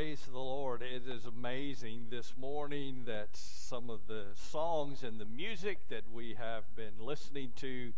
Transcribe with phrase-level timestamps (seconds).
[0.00, 0.80] Praise the Lord.
[0.80, 6.36] It is amazing this morning that some of the songs and the music that we
[6.38, 7.92] have been listening to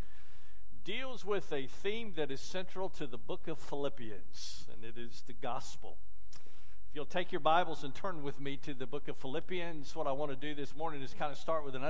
[0.85, 5.23] deals with a theme that is central to the book of Philippians, and it is
[5.29, 5.97] the gospel.
[6.35, 10.09] If you'll take your Bibles and turn with me to the book of Philippians, what
[10.09, 11.85] I want to do this morning is kind of start with an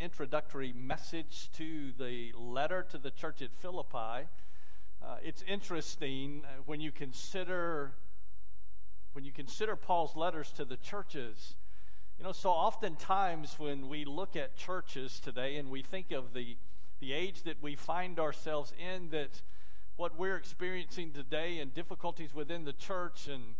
[0.00, 4.26] introductory message to the letter to the church at Philippi.
[5.02, 7.92] Uh, it's interesting uh, when you consider
[9.14, 11.54] when you consider Paul's letters to the churches,
[12.18, 16.56] you know, so oftentimes when we look at churches today and we think of the,
[17.00, 19.40] the age that we find ourselves in, that
[19.96, 23.54] what we're experiencing today and difficulties within the church and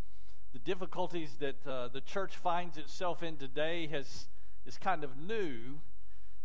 [0.52, 4.26] the difficulties that uh, the church finds itself in today has,
[4.66, 5.78] is kind of new.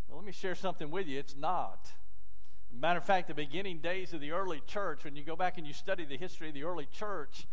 [0.07, 1.17] Well, let me share something with you.
[1.17, 1.93] It's not.
[2.71, 5.65] Matter of fact, the beginning days of the early church, when you go back and
[5.65, 7.47] you study the history of the early church,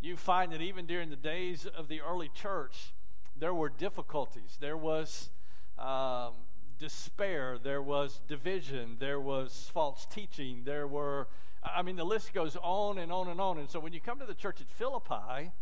[0.00, 2.92] you find that even during the days of the early church,
[3.36, 4.58] there were difficulties.
[4.60, 5.30] There was
[5.78, 6.32] um,
[6.78, 7.58] despair.
[7.62, 8.96] There was division.
[8.98, 10.62] There was false teaching.
[10.64, 11.28] There were,
[11.62, 13.58] I mean, the list goes on and on and on.
[13.58, 15.52] And so when you come to the church at Philippi,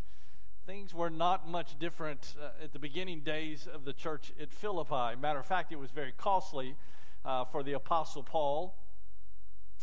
[0.67, 5.17] things were not much different uh, at the beginning days of the church at Philippi.
[5.21, 6.77] Matter of fact, it was very costly
[7.25, 8.77] uh, for the Apostle Paul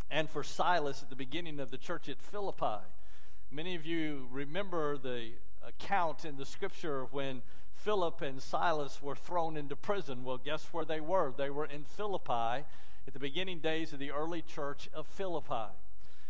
[0.09, 2.83] and for Silas at the beginning of the church at Philippi.
[3.51, 5.29] Many of you remember the
[5.65, 7.41] account in the scripture when
[7.73, 10.23] Philip and Silas were thrown into prison.
[10.23, 11.31] Well, guess where they were?
[11.37, 12.65] They were in Philippi
[13.07, 15.71] at the beginning days of the early church of Philippi.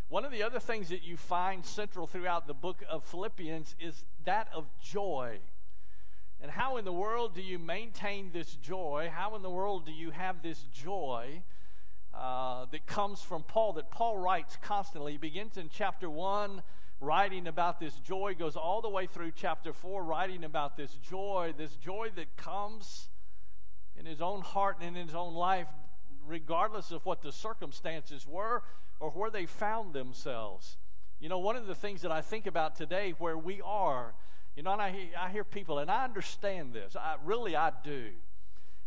[0.08, 4.04] One of the other things that you find central throughout the book of Philippians is
[4.24, 5.38] that of joy.
[6.40, 9.10] And how in the world do you maintain this joy?
[9.12, 11.42] How in the world do you have this joy
[12.14, 15.12] uh, that comes from Paul, that Paul writes constantly?
[15.12, 16.62] He begins in chapter 1
[17.00, 21.52] writing about this joy, goes all the way through chapter 4, writing about this joy,
[21.56, 23.08] this joy that comes
[23.98, 25.68] in his own heart and in his own life,
[26.26, 28.62] regardless of what the circumstances were
[29.00, 30.78] or where they found themselves.
[31.20, 34.14] You know, one of the things that I think about today where we are,
[34.54, 38.10] you know, and I, I hear people, and I understand this, I really I do.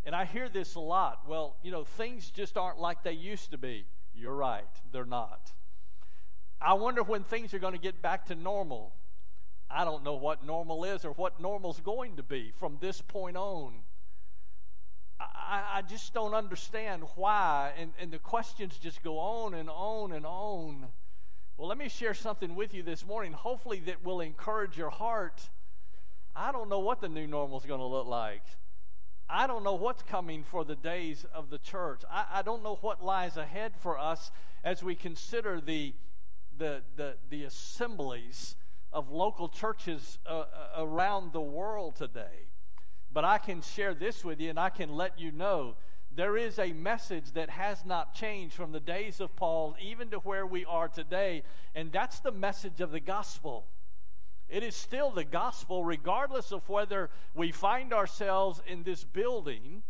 [0.05, 1.27] And I hear this a lot.
[1.27, 3.85] Well, you know, things just aren't like they used to be.
[4.15, 5.51] You're right, they're not.
[6.61, 8.93] I wonder when things are going to get back to normal.
[9.69, 13.37] I don't know what normal is or what normal's going to be from this point
[13.37, 13.75] on.
[15.19, 17.71] I, I just don't understand why.
[17.77, 20.87] And, and the questions just go on and on and on.
[21.57, 25.49] Well, let me share something with you this morning, hopefully, that will encourage your heart.
[26.35, 28.43] I don't know what the new normal is going to look like.
[29.29, 32.01] I don't know what's coming for the days of the church.
[32.09, 34.31] I, I don't know what lies ahead for us
[34.63, 35.93] as we consider the
[36.59, 38.55] the, the, the assemblies
[38.93, 40.45] of local churches uh, uh,
[40.77, 42.47] around the world today.
[43.11, 45.75] But I can share this with you and I can let you know
[46.11, 50.17] there is a message that has not changed from the days of Paul even to
[50.17, 51.43] where we are today,
[51.75, 53.67] and that's the message of the gospel.
[54.49, 59.83] It is still the gospel, regardless of whether we find ourselves in this building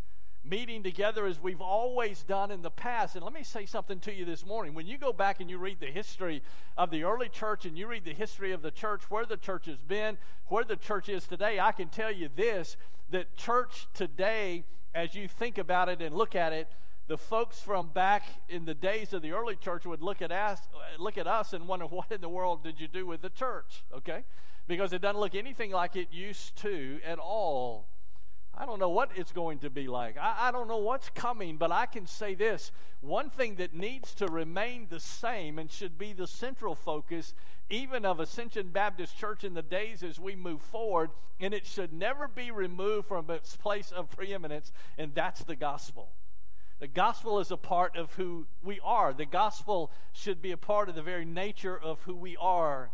[0.43, 3.15] meeting together as we've always done in the past.
[3.15, 4.73] And let me say something to you this morning.
[4.73, 6.41] When you go back and you read the history
[6.77, 9.65] of the early church and you read the history of the church, where the church
[9.65, 10.17] has been,
[10.47, 12.77] where the church is today, I can tell you this
[13.11, 14.63] that church today,
[14.93, 16.67] as you think about it and look at it,
[17.07, 20.59] the folks from back in the days of the early church would look at us,
[20.99, 23.83] look at us and wonder what in the world did you do with the church?
[23.93, 24.23] Okay?
[24.67, 27.87] Because it doesn't look anything like it used to at all.
[28.61, 30.17] I don't know what it's going to be like.
[30.17, 32.73] I, I, don't know what's coming, but I can say this.
[32.99, 37.33] One thing that needs to remain the same and should be the central focus,
[37.69, 41.93] even of Ascension Baptist Church in the days as we move forward, and it should
[41.93, 46.09] never be removed from its place of preeminence, and that's the gospel.
[46.81, 49.13] The gospel is a part of who we are.
[49.13, 52.91] The gospel should be a part of the very nature of who we are.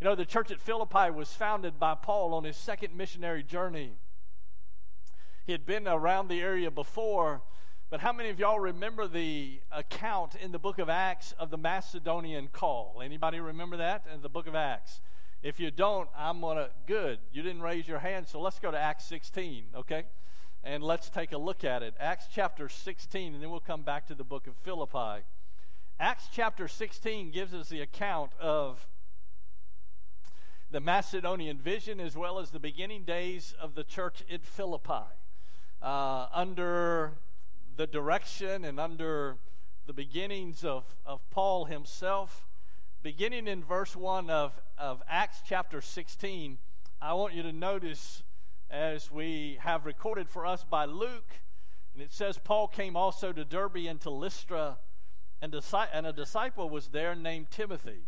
[0.00, 3.92] You know, the church at Philippi was founded by Paul on his second missionary journey.
[5.46, 7.42] He had been around the area before,
[7.90, 11.58] but how many of y'all remember the account in the book of Acts of the
[11.58, 13.02] Macedonian call?
[13.04, 15.02] Anybody remember that in the book of Acts?
[15.42, 17.18] If you don't, I'm going to, good.
[17.30, 20.04] You didn't raise your hand, so let's go to Acts 16, okay?
[20.62, 21.92] And let's take a look at it.
[22.00, 25.24] Acts chapter 16, and then we'll come back to the book of Philippi.
[26.00, 28.88] Acts chapter 16 gives us the account of
[30.70, 35.04] the Macedonian vision as well as the beginning days of the church in Philippi
[35.84, 37.12] uh, under
[37.76, 39.36] the direction and under
[39.86, 42.48] the beginnings of, of Paul himself.
[43.02, 46.56] Beginning in verse 1 of, of Acts chapter 16,
[47.02, 48.22] I want you to notice
[48.70, 51.30] as we have recorded for us by Luke,
[51.92, 54.78] and it says Paul came also to Derbe and to Lystra,
[55.42, 55.54] and,
[55.92, 58.04] and a disciple was there named Timothy,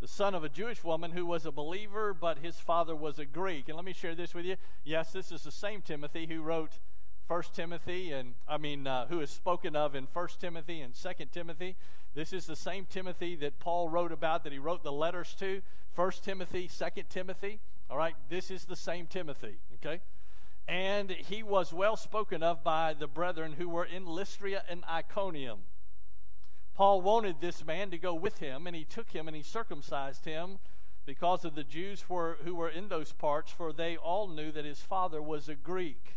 [0.00, 3.26] the son of a Jewish woman who was a believer, but his father was a
[3.26, 3.68] Greek.
[3.68, 4.56] And let me share this with you.
[4.82, 6.78] Yes, this is the same Timothy who wrote
[7.26, 11.32] First Timothy, and I mean, uh, who is spoken of in First Timothy and Second
[11.32, 11.76] Timothy.
[12.14, 15.62] This is the same Timothy that Paul wrote about, that he wrote the letters to.
[15.94, 17.60] First Timothy, Second Timothy.
[17.88, 19.58] All right, this is the same Timothy.
[19.76, 20.00] Okay,
[20.68, 25.60] and he was well spoken of by the brethren who were in Lystra and Iconium.
[26.74, 30.24] Paul wanted this man to go with him, and he took him and he circumcised
[30.24, 30.58] him
[31.04, 34.80] because of the Jews who were in those parts, for they all knew that his
[34.80, 36.16] father was a Greek.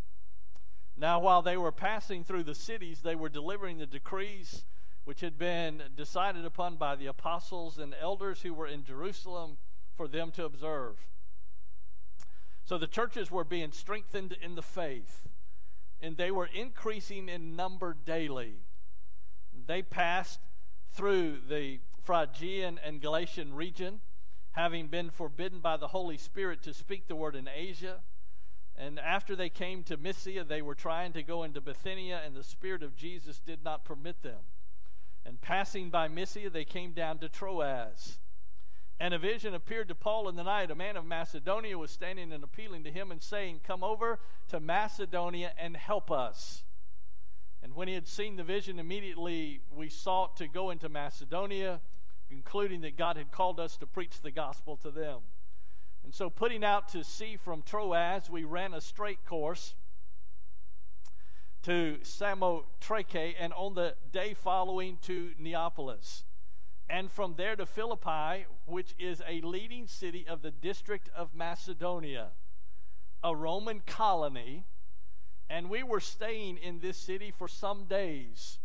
[0.97, 4.65] Now, while they were passing through the cities, they were delivering the decrees
[5.03, 9.57] which had been decided upon by the apostles and elders who were in Jerusalem
[9.95, 10.97] for them to observe.
[12.63, 15.27] So the churches were being strengthened in the faith,
[16.01, 18.63] and they were increasing in number daily.
[19.67, 20.39] They passed
[20.91, 23.99] through the Phrygian and Galatian region,
[24.53, 27.99] having been forbidden by the Holy Spirit to speak the word in Asia.
[28.77, 32.43] And after they came to Mysia, they were trying to go into Bithynia, and the
[32.43, 34.41] Spirit of Jesus did not permit them.
[35.25, 38.19] And passing by Mysia, they came down to Troas.
[38.99, 40.71] And a vision appeared to Paul in the night.
[40.71, 44.19] A man of Macedonia was standing and appealing to him and saying, Come over
[44.49, 46.63] to Macedonia and help us.
[47.61, 51.81] And when he had seen the vision, immediately we sought to go into Macedonia,
[52.29, 55.21] concluding that God had called us to preach the gospel to them.
[56.05, 59.73] And so, putting out to sea from Troas, we ran a straight course
[61.63, 66.23] to Samothrace, and on the day following to Neapolis
[66.87, 72.27] and from there to Philippi, which is a leading city of the district of Macedonia,
[73.23, 74.65] a Roman colony.
[75.49, 78.59] And we were staying in this city for some days.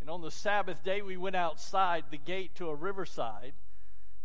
[0.00, 3.52] And on the Sabbath day, we went outside the gate to a riverside.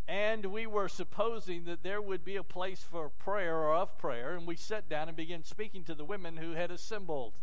[0.10, 4.36] And we were supposing that there would be a place for prayer or of prayer.
[4.36, 7.34] And we sat down and began speaking to the women who had assembled.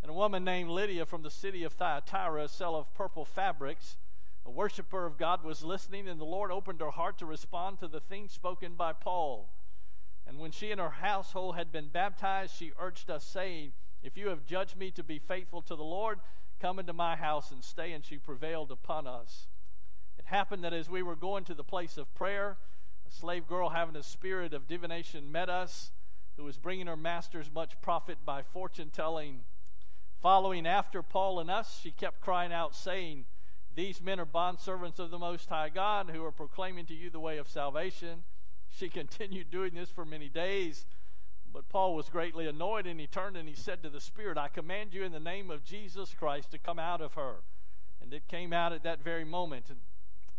[0.00, 3.96] And a woman named Lydia from the city of Thyatira, a seller of purple fabrics,
[4.46, 7.88] a worshiper of God was listening, and the Lord opened her heart to respond to
[7.88, 9.50] the things spoken by Paul.
[10.28, 14.28] And when she and her household had been baptized, she urged us, saying, If you
[14.28, 16.20] have judged me to be faithful to the Lord,
[16.60, 17.90] come into my house and stay.
[17.92, 19.48] And she prevailed upon us.
[20.24, 22.56] It happened that as we were going to the place of prayer,
[23.06, 25.92] a slave girl having a spirit of divination met us,
[26.36, 29.40] who was bringing her masters much profit by fortune telling.
[30.20, 33.26] Following after Paul and us, she kept crying out, saying,
[33.74, 37.20] these men are bondservants of the Most High God who are proclaiming to you the
[37.20, 38.22] way of salvation.
[38.70, 40.86] She continued doing this for many days.
[41.52, 44.48] But Paul was greatly annoyed, and he turned and he said to the Spirit, I
[44.48, 47.36] command you in the name of Jesus Christ to come out of her.
[48.00, 49.70] And it came out at that very moment.
[49.70, 49.78] And,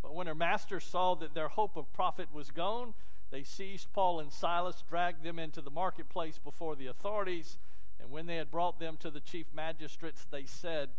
[0.06, 2.94] but when her masters saw that their hope of profit was gone,
[3.31, 7.57] they seized Paul and Silas, dragged them into the marketplace before the authorities.
[8.00, 10.90] And when they had brought them to the chief magistrates, they said,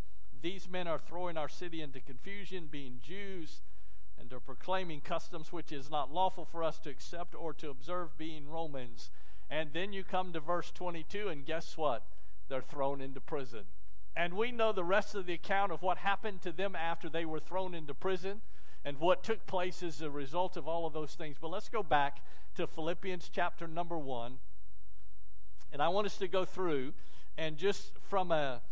[0.43, 3.63] these men are throwing our city into confusion, being Jews,
[4.19, 8.19] and are proclaiming customs which is not lawful for us to accept or to observe,
[8.19, 9.11] being Romans.
[9.49, 12.03] And then you come to verse 22, and guess what?
[12.49, 13.67] They're thrown into prison.
[14.17, 17.25] And we know the rest of the account of what happened to them after they
[17.25, 18.41] were thrown into prison
[18.87, 21.37] and what took place as a result of all of those things.
[21.41, 22.23] But let's go back
[22.55, 24.39] to Philippians chapter number one.
[25.73, 26.95] And I want us to go through
[27.37, 28.63] and just from a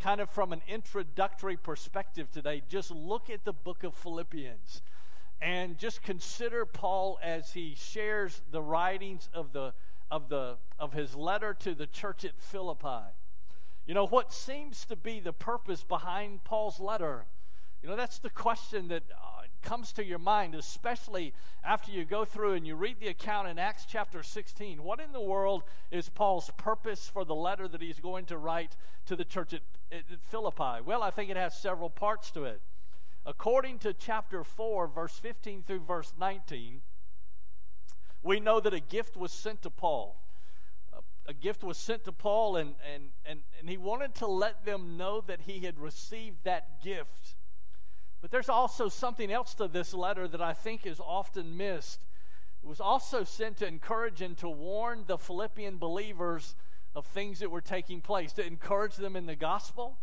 [0.00, 4.80] kind of from an introductory perspective today, just look at the book of Philippians
[5.42, 9.74] and just consider Paul as he shares the writings of the
[10.08, 13.10] of the of his letter to the church at Philippi.
[13.86, 17.26] You know what seems to be the purpose behind Paul's letter?
[17.82, 19.02] You know that's the question that
[19.62, 21.34] comes to your mind, especially
[21.64, 24.82] after you go through and you read the account in Acts chapter 16.
[24.82, 28.76] What in the world is Paul's purpose for the letter that he's going to write
[29.06, 29.62] to the church at,
[29.92, 30.82] at Philippi?
[30.84, 32.60] Well, I think it has several parts to it.
[33.26, 36.80] According to chapter 4, verse 15 through verse 19,
[38.22, 40.16] we know that a gift was sent to Paul.
[41.26, 44.96] A gift was sent to Paul, and, and, and, and he wanted to let them
[44.96, 47.36] know that he had received that gift.
[48.20, 52.04] But there's also something else to this letter that I think is often missed.
[52.62, 56.56] It was also sent to encourage and to warn the Philippian believers
[56.94, 59.98] of things that were taking place, to encourage them in the gospel,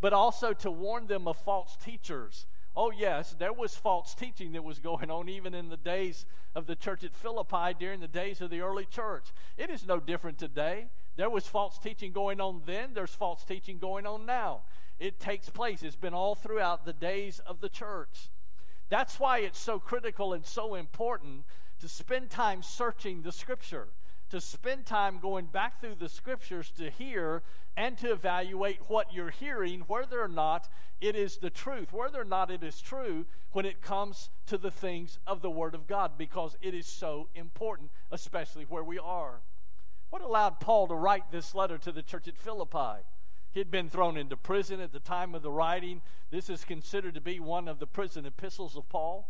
[0.00, 2.46] but also to warn them of false teachers
[2.76, 6.66] Oh, yes, there was false teaching that was going on even in the days of
[6.66, 9.32] the church at Philippi during the days of the early church.
[9.56, 10.90] It is no different today.
[11.16, 14.62] There was false teaching going on then, there's false teaching going on now.
[14.98, 18.30] It takes place, it's been all throughout the days of the church.
[18.88, 21.44] That's why it's so critical and so important
[21.80, 23.88] to spend time searching the scripture,
[24.30, 27.42] to spend time going back through the scriptures to hear
[27.76, 30.68] and to evaluate what you're hearing, whether or not
[31.00, 34.70] it is the truth, whether or not it is true when it comes to the
[34.70, 39.40] things of the Word of God, because it is so important, especially where we are.
[40.10, 43.02] What allowed Paul to write this letter to the church at Philippi?
[43.50, 46.02] He had been thrown into prison at the time of the writing.
[46.30, 49.28] This is considered to be one of the prison epistles of Paul.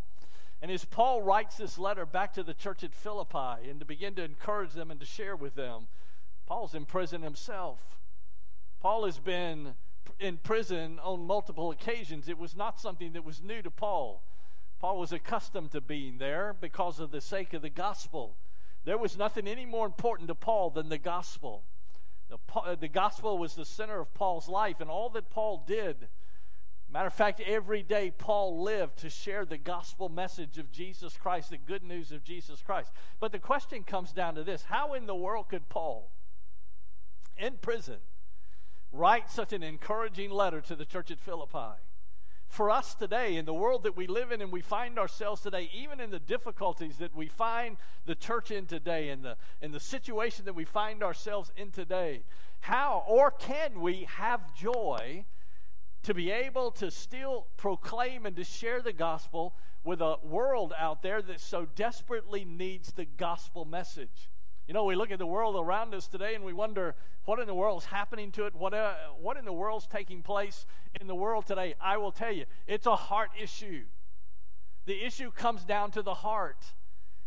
[0.61, 4.15] And as Paul writes this letter back to the church at Philippi and to begin
[4.15, 5.87] to encourage them and to share with them,
[6.45, 7.97] Paul's in prison himself.
[8.79, 9.75] Paul has been
[10.19, 12.27] in prison on multiple occasions.
[12.27, 14.23] It was not something that was new to Paul.
[14.79, 18.35] Paul was accustomed to being there because of the sake of the gospel.
[18.87, 21.65] There was nothing any more important to Paul than the gospel.
[22.29, 26.07] The, uh, the gospel was the center of Paul's life, and all that Paul did.
[26.89, 31.49] Matter of fact, every day Paul lived to share the gospel message of Jesus Christ,
[31.49, 32.93] the good news of Jesus Christ.
[33.19, 36.09] But the question comes down to this how in the world could Paul,
[37.35, 37.97] in prison,
[38.93, 41.75] write such an encouraging letter to the church at Philippi?
[42.47, 45.69] For us today, in the world that we live in and we find ourselves today,
[45.73, 49.79] even in the difficulties that we find the church in today, in the, in the
[49.79, 52.23] situation that we find ourselves in today,
[52.61, 55.25] how or can we have joy
[56.03, 61.01] to be able to still proclaim and to share the gospel with a world out
[61.01, 64.29] there that so desperately needs the gospel message?
[64.67, 66.93] You know, we look at the world around us today and we wonder
[67.23, 69.87] what in the world is happening to it, what, uh, what in the world is
[69.87, 70.65] taking place
[70.99, 71.75] in the world today.
[71.79, 73.85] I will tell you, it's a heart issue.
[74.85, 76.73] The issue comes down to the heart.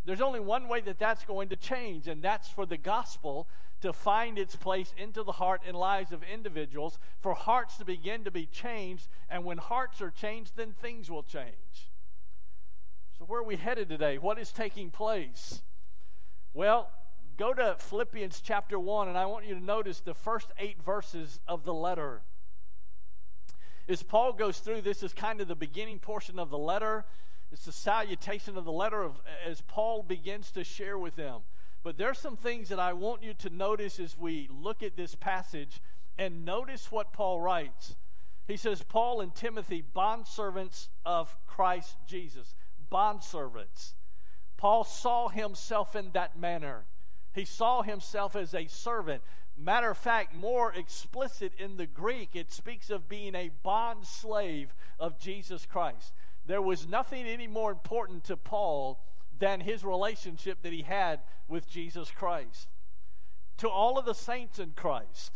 [0.04, 3.48] There's only one way that that's going to change, and that's for the gospel
[3.80, 8.24] to find its place into the heart and lives of individuals, for hearts to begin
[8.24, 9.08] to be changed.
[9.30, 11.90] And when hearts are changed, then things will change.
[13.18, 14.18] So, where are we headed today?
[14.18, 15.62] What is taking place?
[16.52, 16.90] Well,
[17.40, 21.40] Go to Philippians chapter 1, and I want you to notice the first eight verses
[21.48, 22.20] of the letter.
[23.88, 27.06] As Paul goes through, this is kind of the beginning portion of the letter.
[27.50, 31.40] It's the salutation of the letter of, as Paul begins to share with them.
[31.82, 35.14] But there's some things that I want you to notice as we look at this
[35.14, 35.80] passage
[36.18, 37.96] and notice what Paul writes.
[38.48, 42.54] He says, Paul and Timothy, bondservants of Christ Jesus.
[42.92, 43.94] Bondservants.
[44.58, 46.84] Paul saw himself in that manner.
[47.32, 49.22] He saw himself as a servant.
[49.56, 54.74] Matter of fact, more explicit in the Greek, it speaks of being a bond slave
[54.98, 56.12] of Jesus Christ.
[56.46, 59.00] There was nothing any more important to Paul
[59.38, 62.68] than his relationship that he had with Jesus Christ.
[63.58, 65.32] To all of the saints in Christ,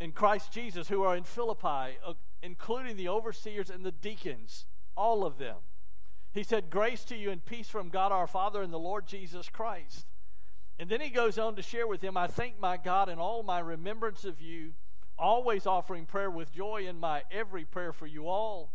[0.00, 4.64] in Christ Jesus, who are in Philippi, uh, including the overseers and the deacons,
[4.96, 5.56] all of them,
[6.32, 9.48] he said, Grace to you and peace from God our Father and the Lord Jesus
[9.48, 10.06] Christ.
[10.78, 13.42] And then he goes on to share with him, I thank my God in all
[13.42, 14.72] my remembrance of you,
[15.16, 18.72] always offering prayer with joy in my every prayer for you all,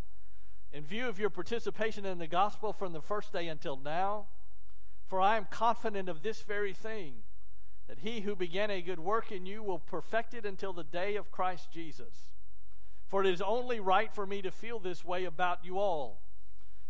[0.72, 4.28] in view of your participation in the gospel from the first day until now.
[5.08, 7.16] For I am confident of this very thing,
[7.88, 11.16] that he who began a good work in you will perfect it until the day
[11.16, 12.30] of Christ Jesus.
[13.08, 16.22] For it is only right for me to feel this way about you all,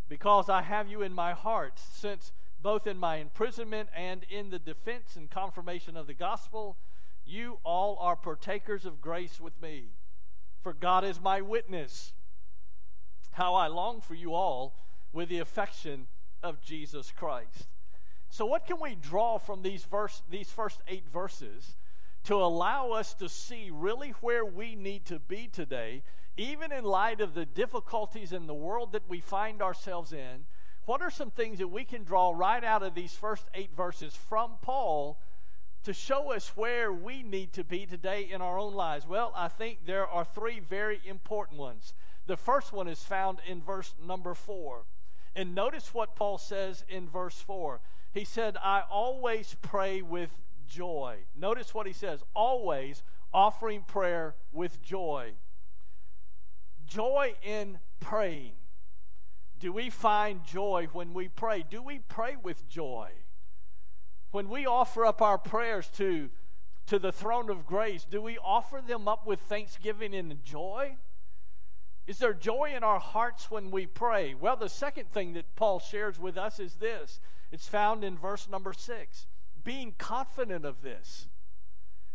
[0.07, 4.59] because I have you in my heart, since both in my imprisonment and in the
[4.59, 6.77] defense and confirmation of the gospel,
[7.25, 9.89] you all are partakers of grace with me.
[10.61, 12.13] For God is my witness,
[13.31, 14.75] how I long for you all
[15.13, 16.07] with the affection
[16.43, 17.67] of Jesus Christ.
[18.29, 21.75] So, what can we draw from these, verse, these first eight verses
[22.25, 26.03] to allow us to see really where we need to be today,
[26.37, 30.45] even in light of the difficulties in the world that we find ourselves in?
[30.89, 34.15] What are some things that we can draw right out of these first eight verses
[34.27, 35.19] from Paul
[35.83, 39.05] to show us where we need to be today in our own lives?
[39.05, 41.93] Well, I think there are three very important ones.
[42.25, 44.85] The first one is found in verse number four.
[45.35, 47.81] And notice what Paul says in verse 4.
[48.11, 50.31] He said, I always pray with
[50.67, 51.17] joy.
[51.35, 55.33] Notice what he says always offering prayer with joy.
[56.87, 58.53] Joy in praying.
[59.59, 61.65] Do we find joy when we pray?
[61.69, 63.09] Do we pray with joy?
[64.31, 66.29] When we offer up our prayers to,
[66.87, 70.95] to the throne of grace, do we offer them up with thanksgiving and joy?
[72.07, 74.33] Is there joy in our hearts when we pray?
[74.33, 77.19] Well, the second thing that Paul shares with us is this
[77.51, 79.27] it's found in verse number six
[79.63, 81.27] being confident of this.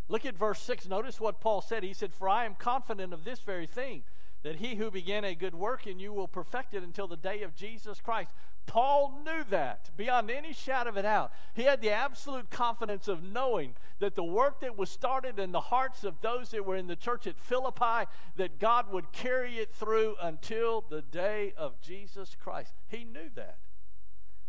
[0.08, 0.88] Look at verse 6.
[0.88, 1.82] Notice what Paul said.
[1.82, 4.02] He said, For I am confident of this very thing,
[4.44, 7.42] that he who began a good work in you will perfect it until the day
[7.42, 8.30] of Jesus Christ.
[8.66, 11.32] Paul knew that beyond any shadow of a doubt.
[11.54, 15.60] He had the absolute confidence of knowing that the work that was started in the
[15.60, 19.72] hearts of those that were in the church at Philippi, that God would carry it
[19.74, 22.74] through until the day of Jesus Christ.
[22.86, 23.58] He knew that.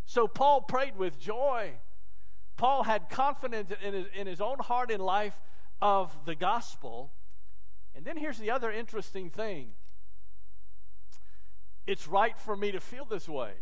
[0.05, 1.71] So Paul prayed with joy.
[2.57, 5.39] Paul had confidence in his, in his own heart and life
[5.81, 7.13] of the gospel.
[7.95, 9.73] And then here's the other interesting thing
[11.87, 13.53] it's right for me to feel this way.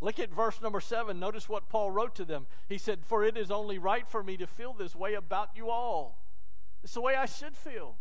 [0.00, 1.20] Look at verse number seven.
[1.20, 2.46] Notice what Paul wrote to them.
[2.68, 5.70] He said, For it is only right for me to feel this way about you
[5.70, 6.18] all.
[6.82, 7.96] It's the way I should feel.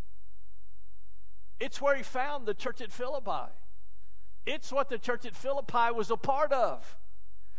[1.59, 3.51] It's where he found the church at Philippi.
[4.47, 6.97] It's what the church at Philippi was a part of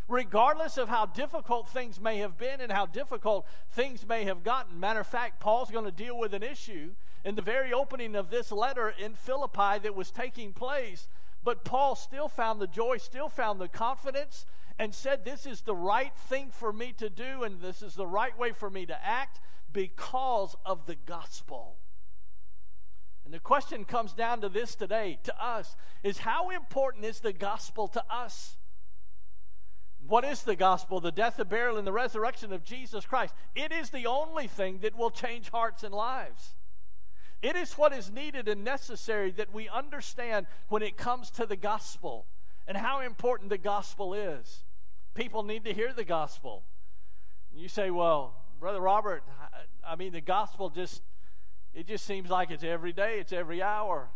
[0.08, 4.78] regardless of how difficult things may have been and how difficult things may have gotten.
[4.78, 6.90] Matter of fact, Paul's going to deal with an issue
[7.24, 11.08] in the very opening of this letter in Philippi that was taking place.
[11.44, 14.46] But Paul still found the joy, still found the confidence,
[14.78, 18.06] and said, This is the right thing for me to do, and this is the
[18.06, 19.40] right way for me to act
[19.72, 21.76] because of the gospel.
[23.24, 27.32] And the question comes down to this today to us is how important is the
[27.32, 28.56] gospel to us?
[30.06, 31.00] What is the gospel?
[31.00, 33.34] The death, the burial, and the resurrection of Jesus Christ.
[33.54, 36.54] It is the only thing that will change hearts and lives.
[37.42, 41.56] It is what is needed and necessary that we understand when it comes to the
[41.56, 42.24] gospel
[42.68, 44.62] and how important the gospel is.
[45.14, 46.62] People need to hear the gospel.
[47.52, 49.24] You say, well, Brother Robert,
[49.86, 51.02] I mean, the gospel just,
[51.74, 54.08] it just seems like it's every day, it's every hour.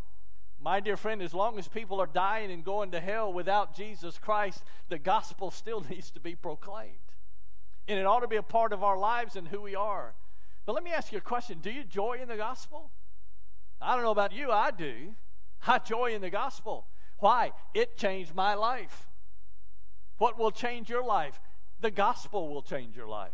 [0.61, 4.19] My dear friend, as long as people are dying and going to hell without Jesus
[4.19, 6.95] Christ, the gospel still needs to be proclaimed.
[7.89, 10.15] And it ought to be a part of our lives and who we are.
[10.65, 12.91] But let me ask you a question Do you joy in the gospel?
[13.81, 15.15] I don't know about you, I do.
[15.67, 16.87] I joy in the gospel.
[17.19, 17.53] Why?
[17.75, 19.07] It changed my life.
[20.19, 21.41] What will change your life?
[21.81, 23.33] The gospel will change your life.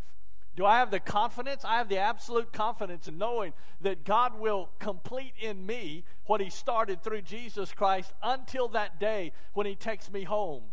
[0.54, 1.64] Do I have the confidence?
[1.64, 6.50] I have the absolute confidence in knowing that God will complete in me what He
[6.50, 10.64] started through Jesus Christ until that day when He takes me home.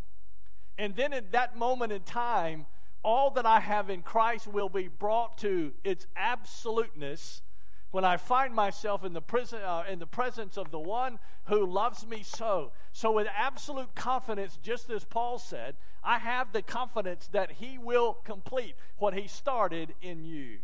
[0.78, 2.66] And then in that moment in time,
[3.04, 7.42] all that I have in Christ will be brought to its absoluteness
[7.91, 11.65] when I find myself in the, prison, uh, in the presence of the one who
[11.65, 12.71] loves me so.
[12.93, 18.13] So, with absolute confidence, just as Paul said, I have the confidence that he will
[18.13, 20.60] complete what he started in you.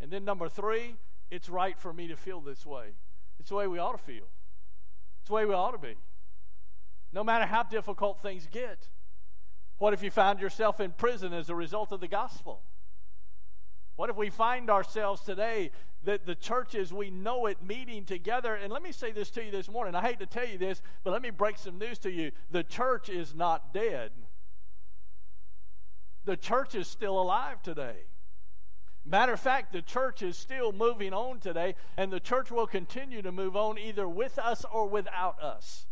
[0.00, 0.96] And then, number three,
[1.30, 2.88] it's right for me to feel this way.
[3.40, 4.28] It's the way we ought to feel,
[5.20, 5.96] it's the way we ought to be.
[7.14, 8.88] No matter how difficult things get.
[9.78, 12.62] What if you found yourself in prison as a result of the gospel?
[13.96, 15.70] What if we find ourselves today
[16.04, 18.54] that the churches we know it meeting together?
[18.54, 19.94] And let me say this to you this morning.
[19.94, 22.32] I hate to tell you this, but let me break some news to you.
[22.50, 24.12] The church is not dead,
[26.24, 28.06] the church is still alive today.
[29.04, 33.20] Matter of fact, the church is still moving on today, and the church will continue
[33.20, 35.86] to move on either with us or without us.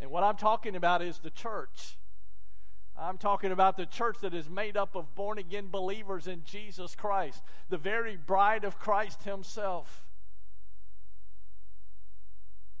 [0.00, 1.96] And what I'm talking about is the church.
[2.98, 6.94] I'm talking about the church that is made up of born again believers in Jesus
[6.94, 10.06] Christ, the very bride of Christ Himself.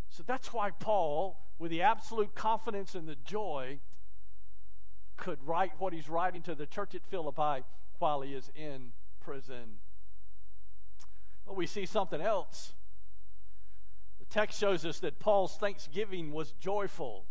[0.08, 3.80] So that's why Paul, with the absolute confidence and the joy,
[5.18, 7.64] could write what he's writing to the church at Philippi
[7.98, 9.80] while he is in prison.
[11.46, 12.72] But we see something else.
[14.18, 17.24] The text shows us that Paul's thanksgiving was joyful.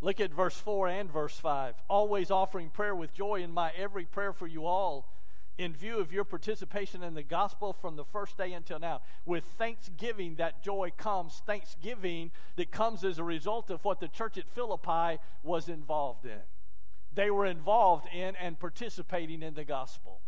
[0.00, 1.74] Look at verse 4 and verse 5.
[1.88, 5.08] Always offering prayer with joy in my every prayer for you all,
[5.58, 9.00] in view of your participation in the gospel from the first day until now.
[9.26, 11.42] With thanksgiving, that joy comes.
[11.46, 16.42] Thanksgiving that comes as a result of what the church at Philippi was involved in.
[17.12, 20.20] They were involved in and participating in the gospel.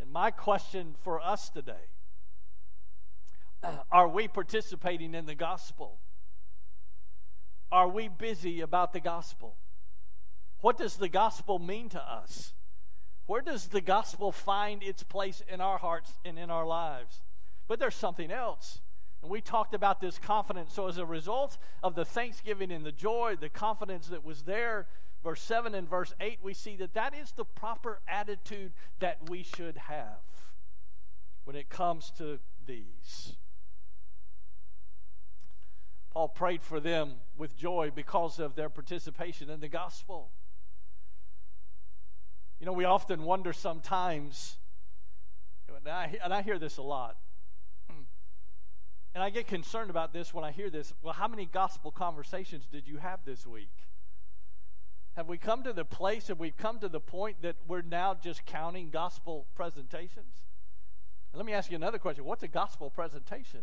[0.00, 1.86] And my question for us today
[3.92, 6.00] are we participating in the gospel?
[7.74, 9.56] Are we busy about the gospel?
[10.60, 12.54] What does the gospel mean to us?
[13.26, 17.20] Where does the gospel find its place in our hearts and in our lives?
[17.66, 18.80] But there's something else.
[19.22, 20.72] And we talked about this confidence.
[20.72, 24.86] So, as a result of the thanksgiving and the joy, the confidence that was there,
[25.24, 29.42] verse 7 and verse 8, we see that that is the proper attitude that we
[29.42, 30.22] should have
[31.42, 33.36] when it comes to these.
[36.14, 40.30] Paul prayed for them with joy because of their participation in the gospel.
[42.60, 44.56] You know, we often wonder sometimes,
[45.68, 47.16] and I, and I hear this a lot,
[47.88, 50.92] and I get concerned about this when I hear this.
[51.02, 53.72] Well, how many gospel conversations did you have this week?
[55.16, 58.14] Have we come to the place, have we come to the point that we're now
[58.14, 60.42] just counting gospel presentations?
[61.32, 63.60] And let me ask you another question What's a gospel presentation?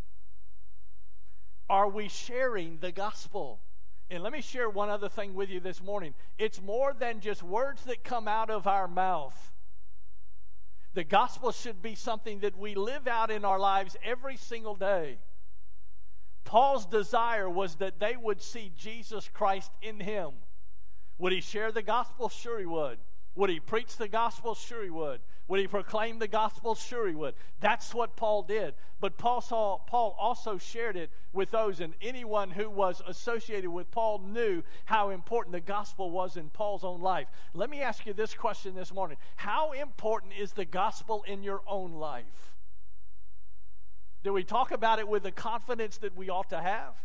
[1.72, 3.62] Are we sharing the gospel?
[4.10, 6.14] And let me share one other thing with you this morning.
[6.38, 9.54] It's more than just words that come out of our mouth.
[10.94, 15.20] The gospel should be something that we live out in our lives every single day.
[16.44, 20.32] Paul's desire was that they would see Jesus Christ in him.
[21.20, 22.28] Would he share the gospel?
[22.28, 22.98] Sure, he would.
[23.36, 24.56] Would he preach the gospel?
[24.56, 25.22] Sure, he would.
[25.48, 26.76] Would he proclaim the gospel?
[26.76, 27.34] Sure, he would.
[27.60, 28.74] That's what Paul did.
[29.00, 33.90] But Paul, saw, Paul also shared it with those, and anyone who was associated with
[33.90, 37.28] Paul knew how important the gospel was in Paul's own life.
[37.54, 41.62] Let me ask you this question this morning How important is the gospel in your
[41.68, 42.54] own life?
[44.24, 46.96] Do we talk about it with the confidence that we ought to have?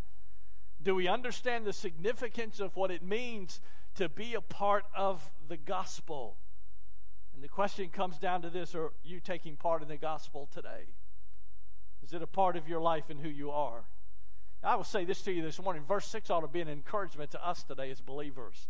[0.82, 3.60] Do we understand the significance of what it means
[3.96, 6.36] to be a part of the gospel.
[7.34, 10.94] And the question comes down to this Are you taking part in the gospel today?
[12.02, 13.84] Is it a part of your life and who you are?
[14.62, 15.84] I will say this to you this morning.
[15.86, 18.68] Verse 6 ought to be an encouragement to us today as believers.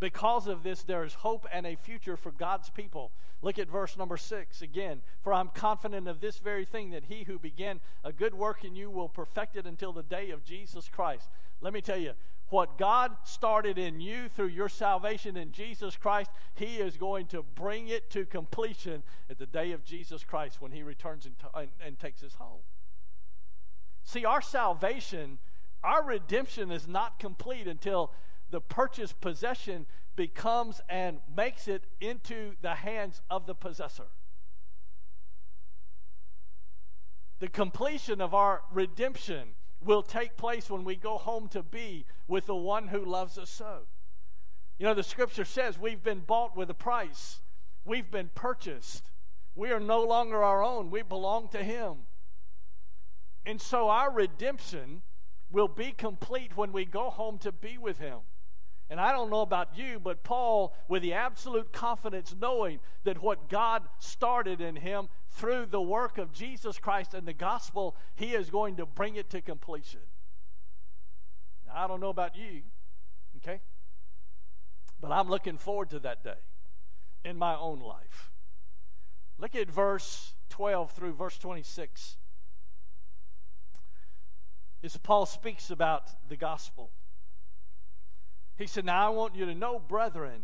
[0.00, 3.12] Because of this, there is hope and a future for God's people.
[3.42, 5.02] Look at verse number six again.
[5.22, 8.74] For I'm confident of this very thing that he who began a good work in
[8.74, 11.28] you will perfect it until the day of Jesus Christ.
[11.60, 12.14] Let me tell you,
[12.48, 17.42] what God started in you through your salvation in Jesus Christ, He is going to
[17.42, 21.46] bring it to completion at the day of Jesus Christ when He returns and, t-
[21.54, 22.62] and, and takes us home.
[24.02, 25.38] See, our salvation,
[25.84, 28.10] our redemption is not complete until
[28.50, 29.86] the purchased possession
[30.16, 34.08] becomes and makes it into the hands of the possessor.
[37.38, 42.46] The completion of our redemption will take place when we go home to be with
[42.46, 43.86] the one who loves us so.
[44.78, 47.40] You know, the scripture says we've been bought with a price,
[47.84, 49.10] we've been purchased.
[49.56, 52.06] We are no longer our own, we belong to Him.
[53.44, 55.02] And so our redemption
[55.50, 58.20] will be complete when we go home to be with Him.
[58.90, 63.48] And I don't know about you, but Paul, with the absolute confidence, knowing that what
[63.48, 68.50] God started in him through the work of Jesus Christ and the gospel, he is
[68.50, 70.00] going to bring it to completion.
[71.68, 72.62] Now, I don't know about you,
[73.36, 73.60] okay?
[75.00, 76.40] But I'm looking forward to that day
[77.24, 78.32] in my own life.
[79.38, 82.16] Look at verse 12 through verse 26.
[84.82, 86.90] As Paul speaks about the gospel.
[88.60, 90.42] He said, Now I want you to know, brethren,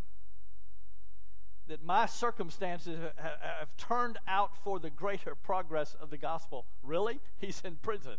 [1.68, 6.64] that my circumstances have turned out for the greater progress of the gospel.
[6.82, 7.20] Really?
[7.36, 8.16] He's in prison.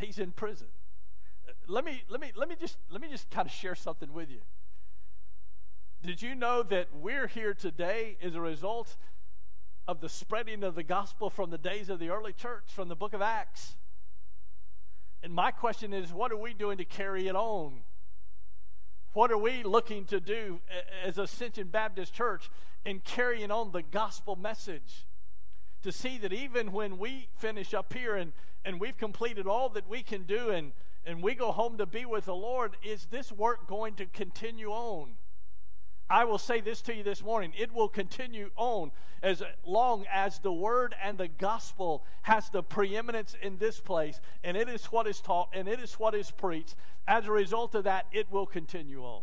[0.00, 0.66] He's in prison.
[1.48, 4.12] Uh, let me let me let me just let me just kind of share something
[4.12, 4.40] with you.
[6.04, 8.96] Did you know that we're here today as a result
[9.86, 12.96] of the spreading of the gospel from the days of the early church, from the
[12.96, 13.76] book of Acts?
[15.22, 17.80] And my question is, what are we doing to carry it on?
[19.12, 20.60] What are we looking to do
[21.04, 22.50] as Ascension Baptist Church
[22.84, 25.06] in carrying on the gospel message?
[25.82, 28.32] To see that even when we finish up here and,
[28.64, 30.72] and we've completed all that we can do and,
[31.04, 34.70] and we go home to be with the Lord, is this work going to continue
[34.70, 35.14] on?
[36.12, 40.40] I will say this to you this morning it will continue on as long as
[40.40, 45.06] the word and the gospel has the preeminence in this place, and it is what
[45.06, 46.74] is taught and it is what is preached.
[47.08, 49.22] As a result of that, it will continue on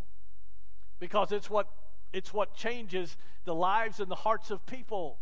[1.00, 1.68] because it's what
[2.12, 5.20] it's what changes the lives and the hearts of people.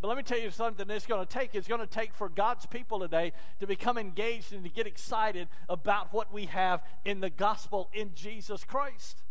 [0.00, 1.54] But let me tell you something it's going to take.
[1.54, 5.46] It's going to take for God's people today to become engaged and to get excited
[5.68, 9.23] about what we have in the gospel in Jesus Christ.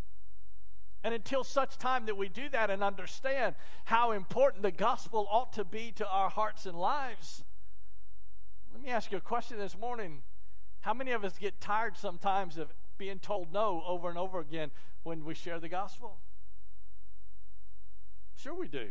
[1.04, 5.52] And until such time that we do that and understand how important the gospel ought
[5.52, 7.44] to be to our hearts and lives,
[8.72, 10.22] let me ask you a question this morning.
[10.80, 14.70] How many of us get tired sometimes of being told no over and over again
[15.02, 16.16] when we share the gospel?
[18.34, 18.88] Sure, we do.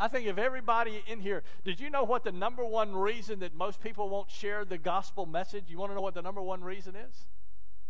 [0.00, 3.54] I think if everybody in here, did you know what the number one reason that
[3.54, 5.64] most people won't share the gospel message?
[5.68, 7.26] You want to know what the number one reason is?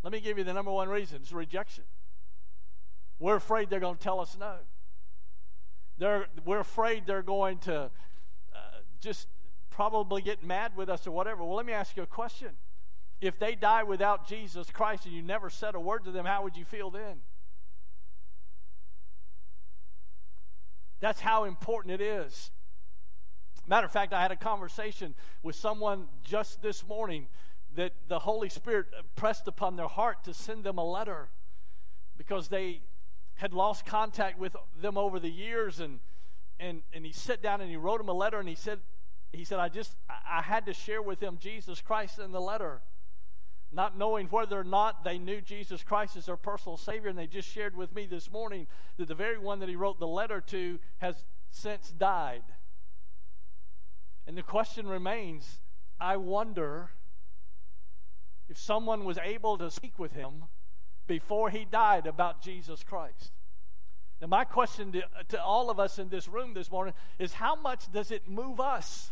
[0.03, 1.85] Let me give you the number one reason it's rejection.
[3.20, 4.54] We're afraid they're going to tell us no.
[5.98, 8.59] They're, we're afraid they're going to uh,
[9.00, 9.28] just
[9.68, 11.44] probably get mad with us or whatever.
[11.44, 12.48] Well, let me ask you a question.
[13.20, 16.42] If they die without Jesus Christ and you never said a word to them, how
[16.42, 17.20] would you feel then?
[21.00, 22.50] That's how important it is.
[23.66, 27.28] Matter of fact, I had a conversation with someone just this morning
[27.74, 31.28] that the Holy Spirit pressed upon their heart to send them a letter
[32.16, 32.80] because they
[33.40, 36.00] had lost contact with them over the years and
[36.59, 38.79] and and he sat down and he wrote them a letter and he said
[39.33, 42.83] he said I just I had to share with them Jesus Christ in the letter
[43.72, 47.09] not knowing whether or not they knew Jesus Christ as their personal Savior.
[47.09, 50.00] And they just shared with me this morning that the very one that he wrote
[50.00, 52.42] the letter to has since died.
[54.26, 55.61] And the question remains
[56.00, 56.90] I wonder
[58.48, 60.44] if someone was able to speak with him
[61.11, 63.33] before he died about Jesus Christ.
[64.20, 67.57] Now, my question to, to all of us in this room this morning is how
[67.57, 69.11] much does it move us?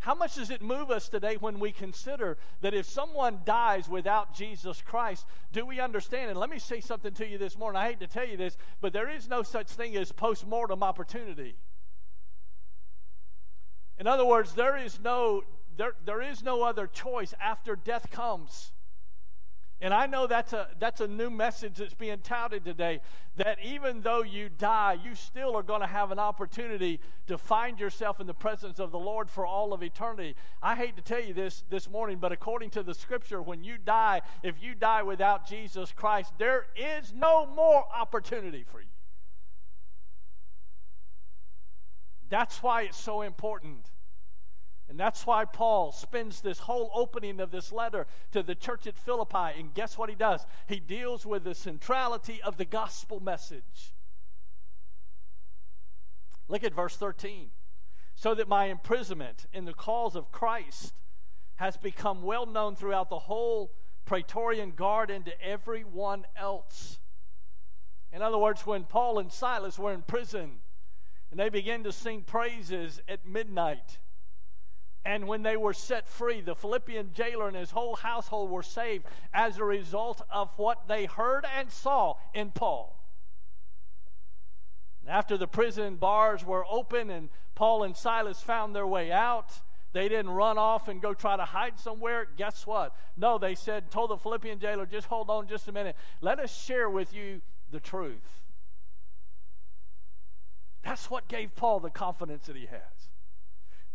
[0.00, 4.34] How much does it move us today when we consider that if someone dies without
[4.34, 6.28] Jesus Christ, do we understand?
[6.28, 7.80] And let me say something to you this morning.
[7.80, 10.82] I hate to tell you this, but there is no such thing as post mortem
[10.82, 11.56] opportunity.
[13.98, 15.44] In other words, there is no
[15.78, 18.72] there, there is no other choice after death comes.
[19.82, 23.00] And I know that's a, that's a new message that's being touted today
[23.36, 27.80] that even though you die, you still are going to have an opportunity to find
[27.80, 30.36] yourself in the presence of the Lord for all of eternity.
[30.62, 33.78] I hate to tell you this this morning, but according to the scripture, when you
[33.78, 38.86] die, if you die without Jesus Christ, there is no more opportunity for you.
[42.28, 43.90] That's why it's so important
[44.90, 48.98] and that's why Paul spends this whole opening of this letter to the church at
[48.98, 49.56] Philippi.
[49.56, 50.44] And guess what he does?
[50.66, 53.94] He deals with the centrality of the gospel message.
[56.48, 57.50] Look at verse 13.
[58.16, 60.92] So that my imprisonment in the cause of Christ
[61.54, 63.70] has become well known throughout the whole
[64.06, 66.98] Praetorian Guard and to everyone else.
[68.12, 70.62] In other words, when Paul and Silas were in prison
[71.30, 73.98] and they began to sing praises at midnight,
[75.04, 79.06] and when they were set free, the Philippian jailer and his whole household were saved
[79.32, 82.96] as a result of what they heard and saw in Paul.
[85.08, 89.60] After the prison bars were open and Paul and Silas found their way out,
[89.92, 92.28] they didn't run off and go try to hide somewhere.
[92.36, 92.94] Guess what?
[93.16, 95.96] No, they said, told the Philippian jailer, just hold on just a minute.
[96.20, 97.40] Let us share with you
[97.72, 98.42] the truth.
[100.84, 103.09] That's what gave Paul the confidence that he has.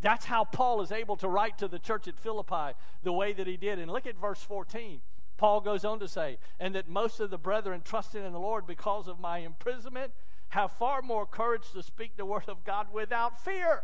[0.02, 3.48] That's how Paul is able to write to the church at Philippi the way that
[3.48, 3.80] he did.
[3.80, 5.02] And look at verse 14.
[5.38, 8.66] Paul goes on to say, and that most of the brethren trusting in the Lord
[8.66, 10.12] because of my imprisonment
[10.50, 13.84] have far more courage to speak the word of God without fear.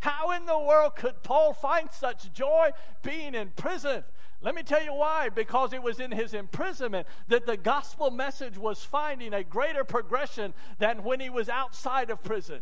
[0.00, 2.70] How in the world could Paul find such joy
[3.02, 4.04] being in prison?
[4.42, 5.30] Let me tell you why.
[5.30, 10.52] Because it was in his imprisonment that the gospel message was finding a greater progression
[10.78, 12.60] than when he was outside of prison.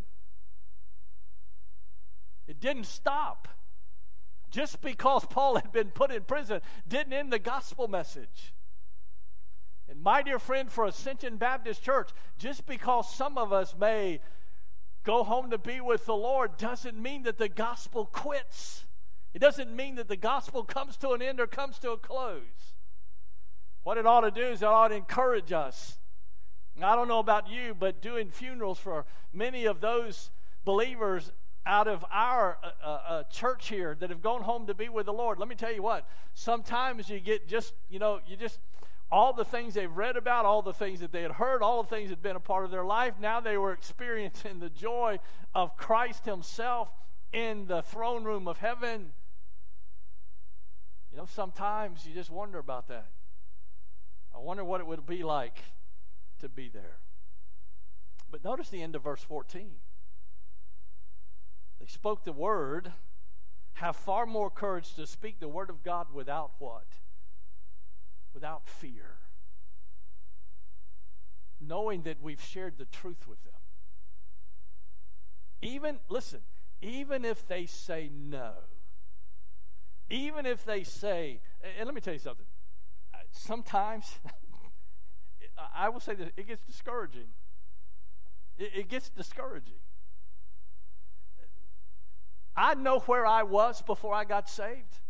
[2.46, 3.48] It didn't stop.
[4.50, 8.54] Just because Paul had been put in prison didn't end the gospel message.
[9.88, 14.20] And my dear friend, for Ascension Baptist Church, just because some of us may
[15.02, 18.86] go home to be with the Lord doesn't mean that the gospel quits.
[19.34, 22.74] It doesn't mean that the gospel comes to an end or comes to a close.
[23.82, 25.98] What it ought to do is it ought to encourage us.
[26.82, 30.30] I don't know about you, but doing funerals for many of those
[30.64, 31.32] believers
[31.66, 35.06] out of our uh, uh, uh, church here that have gone home to be with
[35.06, 38.58] the Lord, let me tell you what, sometimes you get just, you know, you just,
[39.10, 41.88] all the things they've read about, all the things that they had heard, all the
[41.88, 45.18] things that had been a part of their life, now they were experiencing the joy
[45.54, 46.88] of Christ Himself
[47.32, 49.12] in the throne room of heaven.
[51.10, 53.06] You know, sometimes you just wonder about that.
[54.34, 55.62] I wonder what it would be like
[56.40, 56.98] to be there.
[58.30, 59.70] But notice the end of verse 14.
[61.84, 62.92] They spoke the word,
[63.74, 66.86] have far more courage to speak the word of God without what?
[68.32, 69.16] Without fear.
[71.60, 73.52] Knowing that we've shared the truth with them.
[75.60, 76.40] Even, listen,
[76.80, 78.52] even if they say no,
[80.08, 81.42] even if they say,
[81.78, 82.46] and let me tell you something,
[83.30, 84.20] sometimes,
[85.76, 87.28] I will say that it gets discouraging.
[88.56, 89.83] It, it gets discouraging.
[92.56, 95.00] I know where I was before I got saved.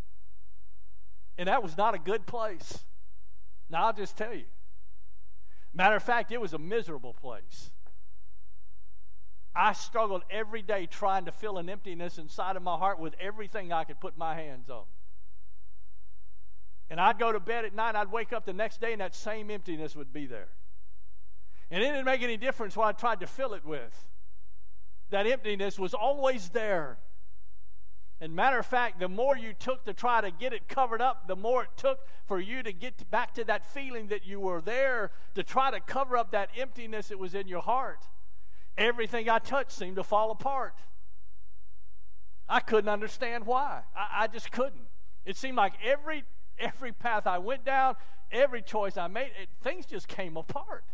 [1.36, 2.84] And that was not a good place.
[3.68, 4.44] Now, I'll just tell you.
[5.74, 7.70] Matter of fact, it was a miserable place.
[9.56, 13.72] I struggled every day trying to fill an emptiness inside of my heart with everything
[13.72, 14.84] I could put my hands on.
[16.90, 19.14] And I'd go to bed at night, I'd wake up the next day, and that
[19.14, 20.48] same emptiness would be there.
[21.70, 24.06] And it didn't make any difference what I tried to fill it with.
[25.10, 26.98] That emptiness was always there.
[28.20, 31.26] And matter of fact, the more you took to try to get it covered up,
[31.26, 34.60] the more it took for you to get back to that feeling that you were
[34.60, 38.06] there to try to cover up that emptiness that was in your heart.
[38.78, 40.74] Everything I touched seemed to fall apart.
[42.48, 43.82] I couldn't understand why.
[43.96, 44.86] I, I just couldn't.
[45.24, 46.24] It seemed like every
[46.58, 47.96] every path I went down,
[48.30, 50.84] every choice I made, it, things just came apart.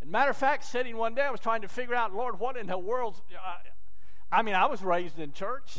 [0.00, 2.56] And matter of fact, sitting one day, I was trying to figure out, Lord, what
[2.56, 3.20] in the world?
[3.30, 3.56] Uh,
[4.30, 5.78] I, I mean, I was raised in church.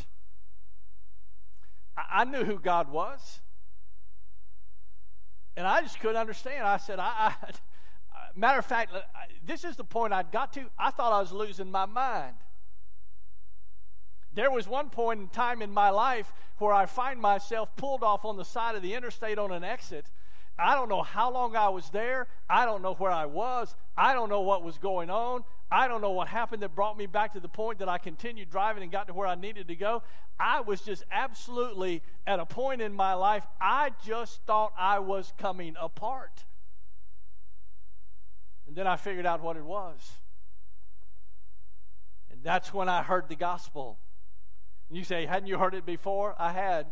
[1.97, 3.41] I, I, knew who God was,
[5.55, 6.65] and I just couldn't understand.
[6.65, 7.51] I said, I, I
[8.36, 8.93] matter of fact,
[9.45, 10.65] this is the point I'd got to.
[10.77, 12.36] I thought I was losing my mind.
[14.33, 18.23] There was one point in time in my life where I find myself pulled off
[18.23, 20.12] on the side of the interstate on an exit.
[20.60, 22.27] I don't know how long I was there.
[22.49, 23.75] I don't know where I was.
[23.95, 25.43] I don't know what was going on.
[25.69, 28.49] I don't know what happened that brought me back to the point that I continued
[28.49, 30.01] driving and got to where I needed to go.
[30.39, 35.34] I was just absolutely at a point in my life, I just thought I was
[35.38, 36.45] coming apart.
[38.67, 40.12] And then I figured out what it was.
[42.32, 43.97] And that's when I heard the gospel.
[44.89, 46.36] You say, hadn't you heard it before?
[46.39, 46.88] I had.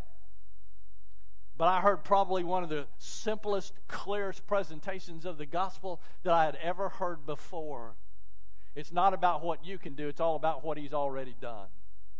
[1.57, 6.45] But I heard probably one of the simplest, clearest presentations of the gospel that I
[6.45, 7.95] had ever heard before.
[8.75, 11.67] It's not about what you can do, it's all about what He's already done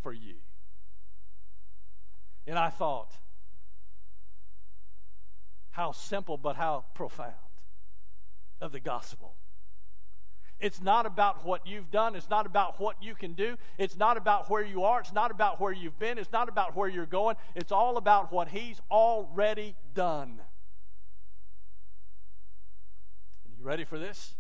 [0.01, 0.35] for you.
[2.47, 3.11] And I thought,
[5.71, 7.33] how simple, but how profound
[8.61, 9.35] of the gospel.
[10.59, 12.15] It's not about what you've done.
[12.15, 13.57] It's not about what you can do.
[13.77, 15.01] It's not about where you are.
[15.01, 16.17] It's not about where you've been.
[16.17, 17.35] It's not about where you're going.
[17.55, 20.39] It's all about what He's already done.
[23.43, 24.35] And you ready for this?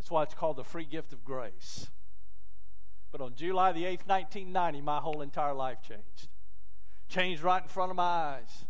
[0.00, 1.90] That's why it's called the free gift of grace.
[3.12, 6.28] But on July the 8th, 1990, my whole entire life changed.
[7.10, 8.64] Changed right in front of my eyes.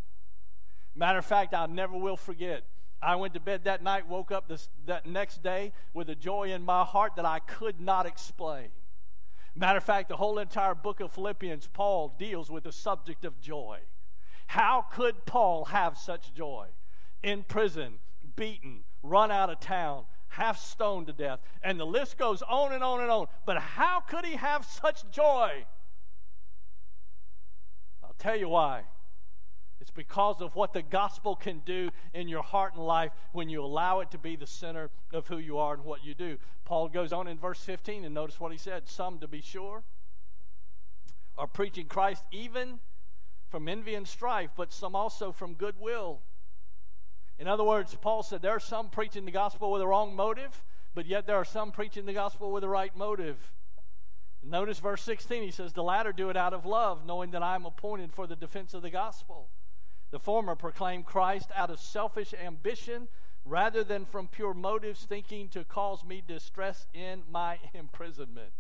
[0.92, 2.64] Matter of fact, I never will forget.
[3.00, 6.52] I went to bed that night, woke up this, that next day with a joy
[6.52, 8.70] in my heart that I could not explain.
[9.54, 13.40] Matter of fact, the whole entire book of Philippians, Paul deals with the subject of
[13.40, 13.78] joy.
[14.48, 16.66] How could Paul have such joy?
[17.22, 18.00] In prison,
[18.34, 22.82] beaten, run out of town, half stoned to death, and the list goes on and
[22.82, 23.26] on and on.
[23.44, 25.66] But how could he have such joy?
[28.02, 28.82] I'll tell you why.
[29.80, 33.64] It's because of what the gospel can do in your heart and life when you
[33.64, 36.36] allow it to be the center of who you are and what you do.
[36.64, 38.88] Paul goes on in verse 15 and notice what he said.
[38.88, 39.82] Some, to be sure,
[41.38, 42.78] are preaching Christ even
[43.48, 46.20] from envy and strife, but some also from goodwill.
[47.40, 50.62] In other words, Paul said there are some preaching the gospel with a wrong motive,
[50.94, 53.54] but yet there are some preaching the gospel with the right motive.
[54.42, 57.54] Notice verse 16, he says, The latter do it out of love, knowing that I
[57.54, 59.48] am appointed for the defense of the gospel.
[60.10, 63.08] The former proclaim Christ out of selfish ambition
[63.46, 68.52] rather than from pure motives, thinking to cause me distress in my imprisonment.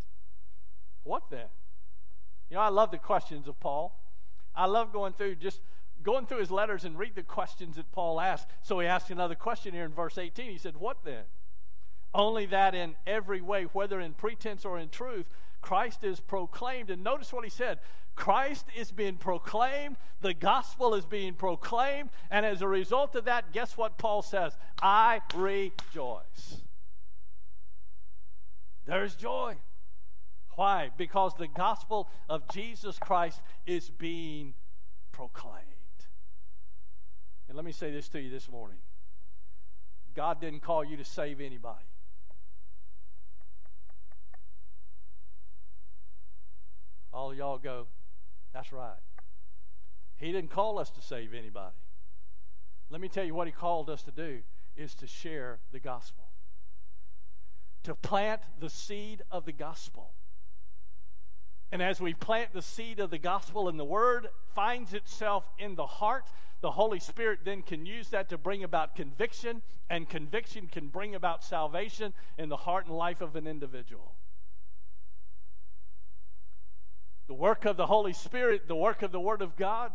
[1.04, 1.48] What then?
[2.48, 4.00] You know, I love the questions of Paul.
[4.54, 5.60] I love going through just
[6.02, 8.48] going through his letters and read the questions that Paul asked.
[8.62, 10.50] So he asked another question here in verse 18.
[10.50, 11.24] He said, What then?
[12.12, 15.26] Only that in every way, whether in pretense or in truth,
[15.62, 16.90] Christ is proclaimed.
[16.90, 17.78] And notice what he said
[18.16, 23.52] Christ is being proclaimed, the gospel is being proclaimed, and as a result of that,
[23.52, 24.56] guess what Paul says?
[24.82, 26.62] I rejoice.
[28.86, 29.56] There's joy.
[30.56, 30.90] Why?
[30.96, 34.54] Because the gospel of Jesus Christ is being
[35.12, 35.69] proclaimed.
[37.50, 38.78] And let me say this to you this morning
[40.14, 41.84] God didn't call you to save anybody.
[47.12, 47.88] All y'all go,
[48.54, 49.00] that's right.
[50.14, 51.74] He didn't call us to save anybody.
[52.88, 54.42] Let me tell you what he called us to do
[54.76, 56.28] is to share the gospel.
[57.82, 60.12] To plant the seed of the gospel.
[61.72, 65.76] And as we plant the seed of the gospel and the word finds itself in
[65.76, 66.24] the heart,
[66.60, 71.14] the Holy Spirit then can use that to bring about conviction, and conviction can bring
[71.14, 74.14] about salvation in the heart and life of an individual.
[77.30, 79.92] the work of the Holy Spirit, the work of the Word of God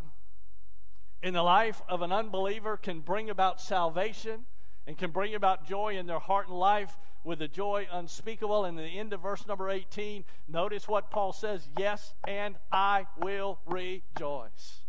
[1.21, 4.45] in the life of an unbeliever can bring about salvation
[4.87, 6.95] and can bring about joy in their heart and life
[7.25, 8.63] with a joy unspeakable.
[8.63, 13.07] And in the end of verse number 18, notice what Paul says Yes, and I
[13.17, 14.81] will rejoice.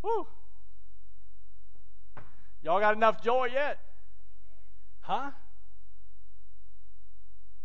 [0.00, 0.26] Whew.
[2.62, 3.78] Y'all got enough joy yet?
[5.00, 5.32] Huh?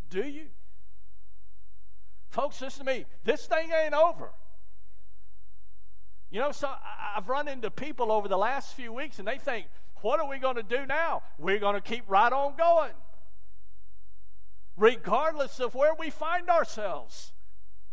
[0.10, 0.48] Do you?
[2.30, 3.06] Folks, listen to me.
[3.24, 4.32] This thing ain't over.
[6.32, 6.70] You know, so
[7.16, 9.68] I've run into people over the last few weeks and they think,
[10.02, 11.24] what are we going to do now?
[11.38, 12.94] We're going to keep right on going,
[14.76, 17.34] regardless of where we find ourselves.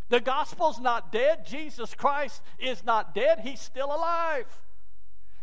[0.08, 1.44] The gospel's not dead.
[1.44, 3.40] Jesus Christ is not dead.
[3.40, 4.46] He's still alive.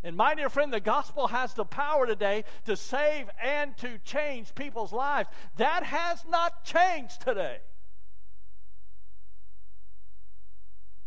[0.03, 4.53] And my dear friend, the gospel has the power today to save and to change
[4.53, 5.29] people's lives.
[5.57, 7.59] That has not changed today.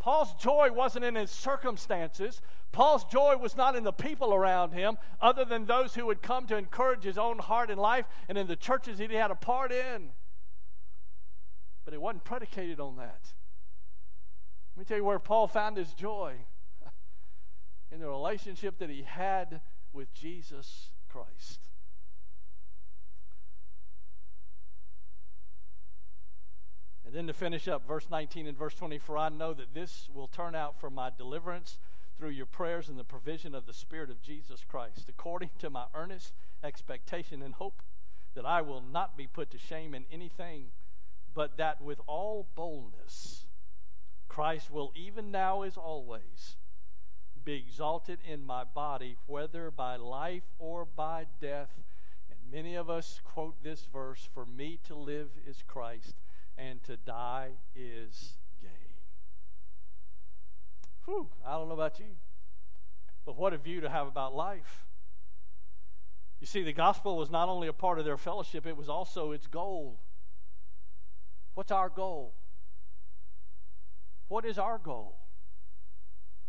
[0.06, 2.40] Paul's joy wasn't in his circumstances.
[2.70, 6.46] Paul's joy was not in the people around him, other than those who would come
[6.46, 9.72] to encourage his own heart and life and in the churches he had a part
[9.72, 10.10] in.
[11.84, 13.32] But it wasn't predicated on that.
[14.76, 16.36] Let me tell you where Paul found his joy
[17.90, 19.60] in the relationship that he had
[19.92, 21.62] with Jesus Christ.
[27.16, 30.26] Then to finish up, verse 19 and verse 20 For I know that this will
[30.26, 31.78] turn out for my deliverance
[32.18, 35.86] through your prayers and the provision of the Spirit of Jesus Christ, according to my
[35.94, 37.80] earnest expectation and hope
[38.34, 40.66] that I will not be put to shame in anything,
[41.32, 43.46] but that with all boldness
[44.28, 46.56] Christ will, even now as always,
[47.42, 51.70] be exalted in my body, whether by life or by death.
[52.30, 56.16] And many of us quote this verse For me to live is Christ
[56.58, 58.70] and to die is gain.
[61.04, 62.16] Whew, I don't know about you,
[63.24, 64.86] but what a view to have about life.
[66.40, 69.32] You see, the gospel was not only a part of their fellowship, it was also
[69.32, 70.00] its goal.
[71.54, 72.34] What's our goal?
[74.28, 75.16] What is our goal?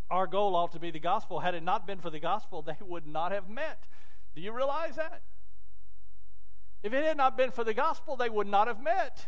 [0.09, 1.39] Our goal ought to be the gospel.
[1.39, 3.87] Had it not been for the gospel, they would not have met.
[4.35, 5.21] Do you realize that?
[6.83, 9.27] If it had not been for the gospel, they would not have met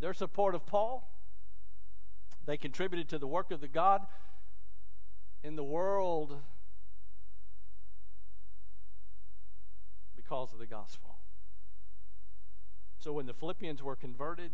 [0.00, 1.08] their support of Paul.
[2.46, 4.06] They contributed to the work of the God
[5.44, 6.38] in the world
[10.16, 11.18] because of the gospel.
[12.98, 14.50] So when the Philippians were converted,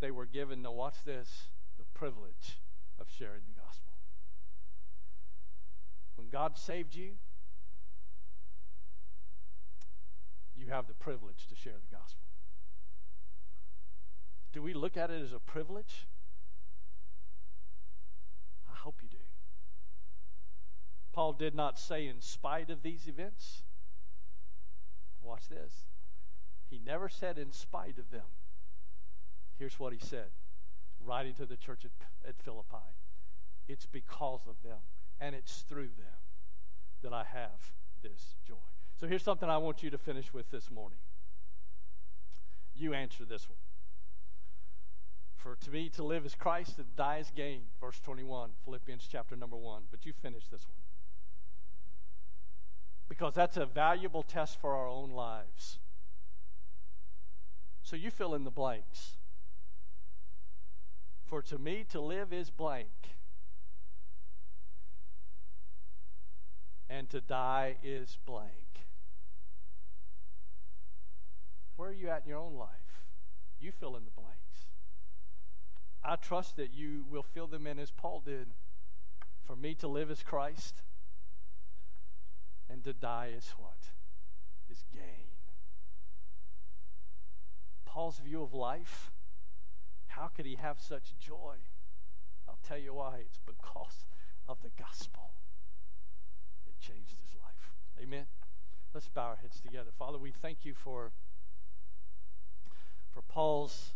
[0.00, 1.48] they were given, now watch this,
[1.78, 2.58] the privilege
[2.98, 3.92] of sharing the gospel.
[6.16, 7.12] When God saved you,
[10.56, 12.29] you have the privilege to share the gospel.
[14.52, 16.06] Do we look at it as a privilege?
[18.68, 19.16] I hope you do.
[21.12, 23.62] Paul did not say, in spite of these events.
[25.22, 25.86] Watch this.
[26.68, 28.26] He never said, in spite of them.
[29.58, 30.30] Here's what he said,
[31.04, 31.90] writing to the church at,
[32.26, 32.76] at Philippi
[33.68, 34.78] It's because of them,
[35.20, 36.20] and it's through them
[37.02, 37.72] that I have
[38.02, 38.54] this joy.
[38.98, 40.98] So here's something I want you to finish with this morning.
[42.74, 43.58] You answer this one.
[45.42, 47.62] For to me to live is Christ and die is gain.
[47.80, 49.84] Verse 21, Philippians chapter number 1.
[49.90, 50.76] But you finish this one.
[53.08, 55.78] Because that's a valuable test for our own lives.
[57.82, 59.16] So you fill in the blanks.
[61.24, 62.90] For to me to live is blank.
[66.90, 68.50] And to die is blank.
[71.76, 72.68] Where are you at in your own life?
[73.58, 74.36] You fill in the blank.
[76.04, 78.48] I trust that you will fill them in as Paul did.
[79.44, 80.82] For me to live is Christ,
[82.68, 83.90] and to die is what?
[84.70, 85.26] Is gain.
[87.84, 89.10] Paul's view of life,
[90.06, 91.56] how could he have such joy?
[92.48, 93.18] I'll tell you why.
[93.26, 94.04] It's because
[94.48, 95.32] of the gospel.
[96.66, 97.74] It changed his life.
[98.00, 98.26] Amen.
[98.94, 99.90] Let's bow our heads together.
[99.98, 101.12] Father, we thank you for
[103.10, 103.94] for Paul's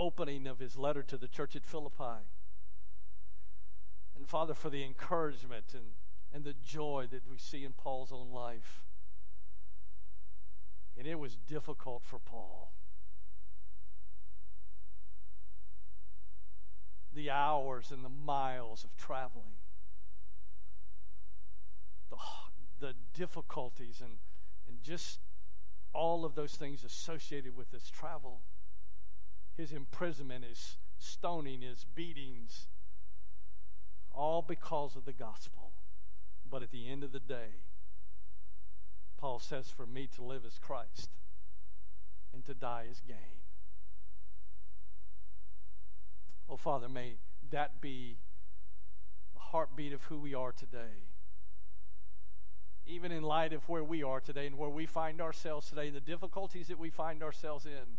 [0.00, 2.24] opening of his letter to the church at Philippi.
[4.16, 5.92] And Father, for the encouragement and,
[6.32, 8.82] and the joy that we see in Paul's own life.
[10.98, 12.72] And it was difficult for Paul.
[17.12, 19.58] The hours and the miles of traveling,
[22.08, 22.16] the,
[22.78, 24.14] the difficulties, and,
[24.66, 25.18] and just
[25.92, 28.40] all of those things associated with this travel
[29.60, 32.68] his imprisonment, his stoning, his beatings,
[34.12, 35.72] all because of the gospel.
[36.48, 37.62] But at the end of the day,
[39.18, 41.10] Paul says, For me to live is Christ,
[42.32, 43.44] and to die is gain.
[46.48, 47.16] Oh, Father, may
[47.50, 48.16] that be
[49.34, 51.04] the heartbeat of who we are today.
[52.86, 55.94] Even in light of where we are today and where we find ourselves today, and
[55.94, 57.98] the difficulties that we find ourselves in,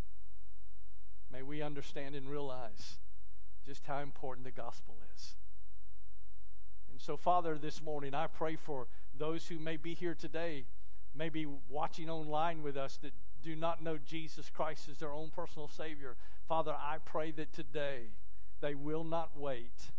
[1.31, 2.99] may we understand and realize
[3.65, 5.35] just how important the gospel is.
[6.91, 10.65] And so, Father, this morning I pray for those who may be here today,
[11.15, 15.67] maybe watching online with us that do not know Jesus Christ as their own personal
[15.67, 16.15] Savior.
[16.47, 18.09] Father, I pray that today
[18.61, 19.91] they will not wait,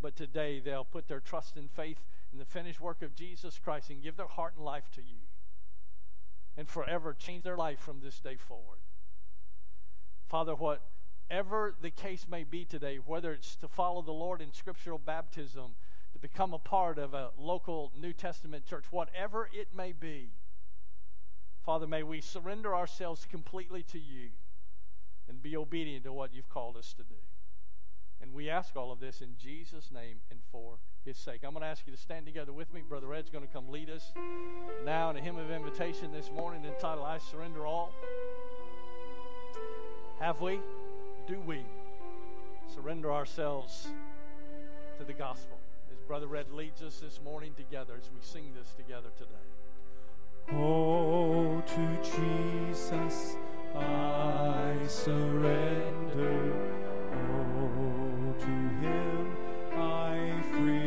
[0.00, 3.90] but today they'll put their trust and faith in the finished work of Jesus Christ
[3.90, 5.26] and give their heart and life to you
[6.56, 8.78] and forever change their life from this day forward.
[10.28, 14.98] Father, whatever the case may be today, whether it's to follow the Lord in scriptural
[14.98, 15.74] baptism,
[16.12, 20.30] to become a part of a local New Testament church, whatever it may be,
[21.64, 24.30] Father, may we surrender ourselves completely to you
[25.28, 27.16] and be obedient to what you've called us to do.
[28.20, 31.40] And we ask all of this in Jesus' name and for his sake.
[31.44, 32.82] I'm going to ask you to stand together with me.
[32.88, 34.12] Brother Ed's going to come lead us
[34.84, 37.92] now in a hymn of invitation this morning entitled I Surrender All.
[40.18, 40.60] Have we?
[41.28, 41.60] Do we
[42.74, 43.88] surrender ourselves
[44.98, 45.58] to the gospel?
[45.92, 50.56] As Brother Red leads us this morning together as we sing this together today.
[50.58, 53.36] Oh, to Jesus
[53.74, 56.52] I surrender.
[57.12, 59.36] Oh, to Him
[59.74, 60.85] I freely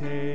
[0.00, 0.33] take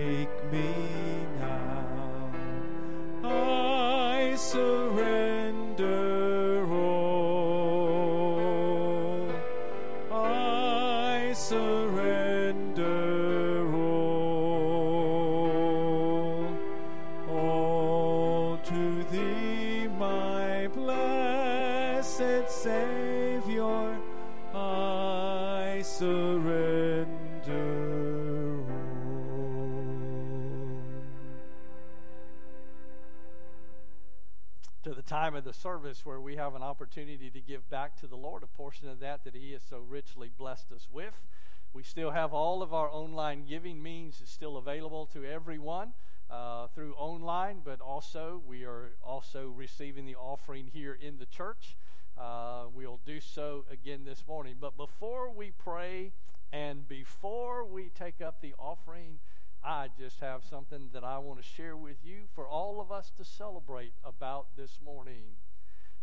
[35.40, 38.48] of the service where we have an opportunity to give back to the Lord a
[38.48, 41.26] portion of that that He has so richly blessed us with.
[41.74, 45.94] We still have all of our online giving means is still available to everyone
[46.30, 51.78] uh, through online, but also we are also receiving the offering here in the church.
[52.20, 54.56] Uh, we'll do so again this morning.
[54.60, 56.12] But before we pray
[56.52, 59.20] and before we take up the offering,
[59.64, 63.12] I just have something that I want to share with you for all of us
[63.18, 65.36] to celebrate about this morning.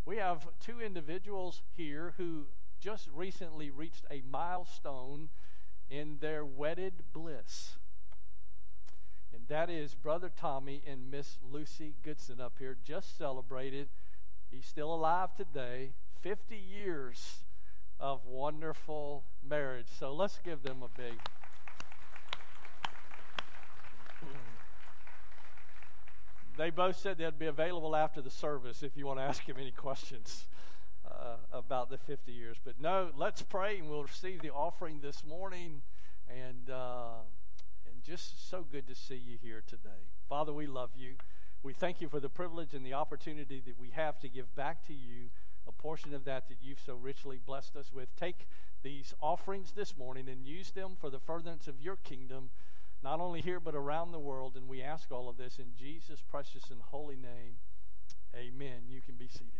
[0.04, 2.46] We have two individuals here who
[2.80, 5.30] just recently reached a milestone
[5.88, 7.76] in their wedded bliss.
[9.32, 13.88] And that is Brother Tommy and Miss Lucy Goodson up here just celebrated.
[14.50, 15.92] He's still alive today.
[16.20, 17.44] 50 years
[17.98, 19.88] of wonderful marriage.
[19.98, 21.18] So let's give them a big.
[26.56, 29.56] They both said they'd be available after the service if you want to ask him
[29.60, 30.46] any questions
[31.06, 32.56] uh, about the 50 years.
[32.64, 35.82] But no, let's pray and we'll receive the offering this morning.
[36.28, 37.20] And, uh,
[37.90, 40.08] and just so good to see you here today.
[40.30, 41.16] Father, we love you.
[41.62, 44.86] We thank you for the privilege and the opportunity that we have to give back
[44.86, 45.28] to you
[45.68, 48.08] a portion of that that you've so richly blessed us with.
[48.16, 48.46] Take
[48.82, 52.50] these offerings this morning and use them for the furtherance of your kingdom,
[53.06, 54.56] not only here but around the world.
[54.56, 57.54] And we ask all of this in Jesus' precious and holy name.
[58.34, 58.82] Amen.
[58.88, 59.52] You can be seated.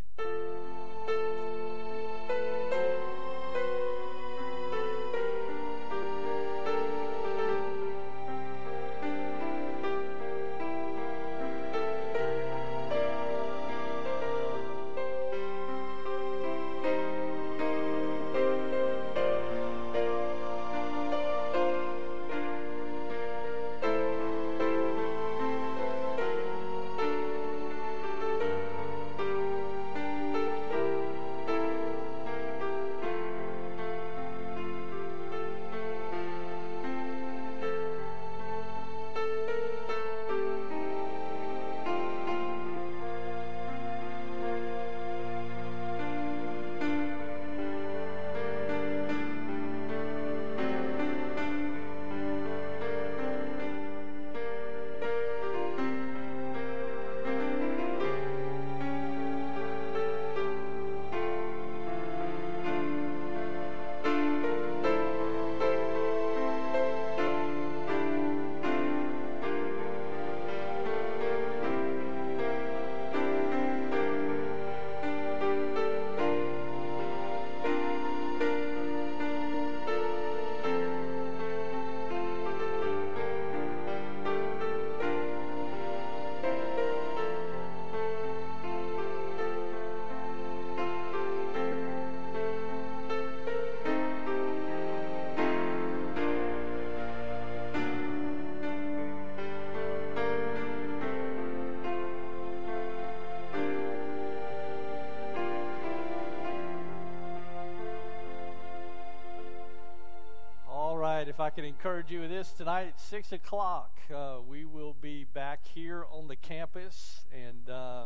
[111.56, 116.04] Can encourage you with this tonight at 6 o'clock, uh, we will be back here
[116.12, 118.04] on the campus and uh,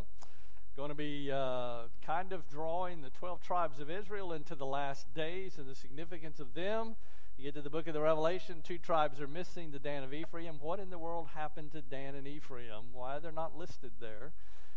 [0.77, 5.13] going to be uh, kind of drawing the 12 tribes of Israel into the last
[5.15, 6.95] days and the significance of them.
[7.37, 10.15] You get to the book of the Revelation, two tribes are missing the Dan of
[10.15, 10.59] Ephraim.
[10.61, 12.93] What in the world happened to Dan and Ephraim?
[12.93, 14.31] Why they're not listed there?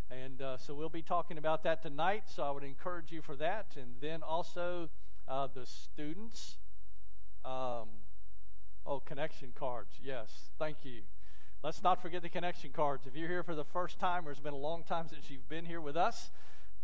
[0.09, 3.35] And uh, so we'll be talking about that tonight, so I would encourage you for
[3.35, 3.75] that.
[3.75, 4.89] And then also
[5.27, 6.57] uh, the students
[7.45, 7.89] um,
[8.85, 9.95] oh, connection cards.
[10.03, 11.01] Yes, thank you.
[11.63, 13.07] Let's not forget the connection cards.
[13.07, 15.47] If you're here for the first time or it's been a long time since you've
[15.47, 16.29] been here with us,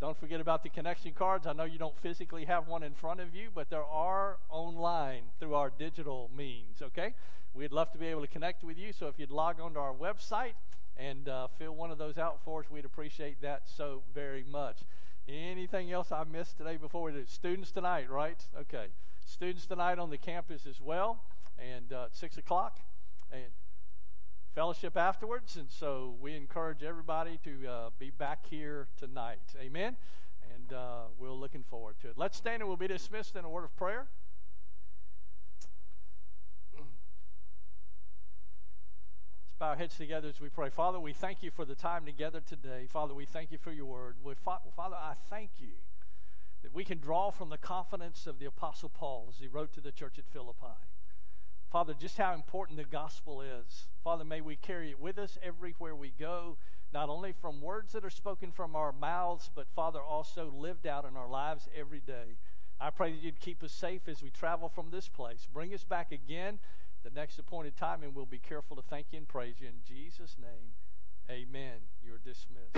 [0.00, 1.46] don't forget about the connection cards.
[1.46, 5.24] I know you don't physically have one in front of you, but there are online
[5.38, 7.14] through our digital means, okay?
[7.52, 8.94] We'd love to be able to connect with you.
[8.94, 10.54] So if you'd log on to our website
[10.96, 14.78] and uh, fill one of those out for us, we'd appreciate that so very much.
[15.28, 17.24] Anything else I missed today before we do?
[17.26, 18.42] Students tonight, right?
[18.58, 18.86] Okay
[19.30, 21.22] students tonight on the campus as well,
[21.60, 22.80] and uh, 6 o'clock,
[23.32, 23.52] and
[24.54, 25.56] fellowship afterwards.
[25.56, 29.38] And so we encourage everybody to uh, be back here tonight.
[29.60, 29.96] Amen.
[30.54, 32.14] And uh, we're looking forward to it.
[32.16, 34.06] Let's stand and we'll be dismissed in a word of prayer.
[36.74, 36.88] Let's
[39.58, 40.70] bow our heads together as we pray.
[40.70, 42.86] Father, we thank you for the time together today.
[42.88, 44.16] Father, we thank you for your word.
[44.42, 45.74] Father, I thank you
[46.62, 49.80] that we can draw from the confidence of the Apostle Paul as he wrote to
[49.80, 50.76] the church at Philippi.
[51.70, 53.86] Father, just how important the gospel is.
[54.02, 56.56] Father, may we carry it with us everywhere we go,
[56.92, 61.04] not only from words that are spoken from our mouths, but Father, also lived out
[61.04, 62.38] in our lives every day.
[62.80, 65.46] I pray that you'd keep us safe as we travel from this place.
[65.52, 66.58] Bring us back again
[67.04, 69.68] the next appointed time, and we'll be careful to thank you and praise you.
[69.68, 70.74] In Jesus' name,
[71.30, 71.82] amen.
[72.02, 72.74] You're dismissed.